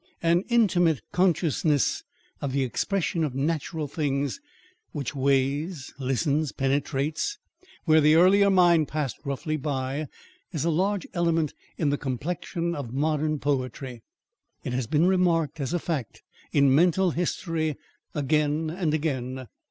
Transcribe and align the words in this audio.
An 0.23 0.45
intimate 0.49 1.03
consciousness 1.11 2.03
of 2.41 2.53
the 2.53 2.63
expression 2.63 3.23
of 3.23 3.35
natural 3.35 3.87
things, 3.87 4.39
which 4.93 5.13
weighs, 5.15 5.93
listens, 5.99 6.51
penetrates, 6.51 7.37
where 7.85 8.01
the 8.01 8.15
earlier 8.15 8.49
mind 8.49 8.87
passed 8.87 9.17
roughly 9.25 9.57
by, 9.57 10.07
is 10.51 10.65
a 10.65 10.71
large 10.71 11.05
element 11.13 11.53
in 11.77 11.91
the 11.91 11.99
complexion 11.99 12.73
of 12.73 12.91
modern 12.91 13.37
poetry. 13.37 14.01
It 14.63 14.73
has 14.73 14.87
been 14.87 15.05
remarked 15.05 15.59
as 15.59 15.71
a 15.71 15.77
fact 15.77 16.23
in 16.51 16.73
mental 16.73 17.11
history 17.11 17.77
again 18.15 18.71
and 18.71 18.95
again. 18.95 19.49